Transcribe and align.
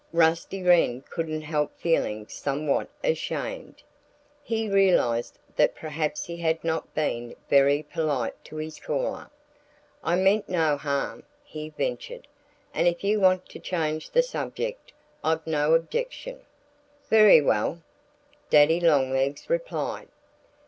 Rusty 0.13 0.63
Wren 0.63 1.03
couldn't 1.11 1.43
help 1.43 1.79
feeling 1.79 2.25
somewhat 2.27 2.89
ashamed. 3.03 3.83
He 4.41 4.67
realized 4.67 5.37
that 5.57 5.75
perhaps 5.75 6.25
he 6.25 6.37
had 6.37 6.63
not 6.63 6.91
been 6.95 7.35
very 7.51 7.83
polite 7.83 8.33
to 8.45 8.55
his 8.55 8.79
caller. 8.79 9.29
"I 10.03 10.15
meant 10.15 10.49
no 10.49 10.75
harm," 10.75 11.21
he 11.43 11.69
ventured 11.69 12.27
"And 12.73 12.87
if 12.87 13.03
you 13.03 13.19
want 13.19 13.47
to 13.49 13.59
change 13.59 14.09
the 14.09 14.23
subject, 14.23 14.91
I've 15.23 15.45
no 15.45 15.75
objection." 15.75 16.39
"Very 17.07 17.39
well!" 17.39 17.83
Daddy 18.49 18.79
Longlegs 18.79 19.51
replied. 19.51 20.07